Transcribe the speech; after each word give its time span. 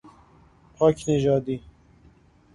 پاک 0.77 1.05
نژادی 1.09 1.61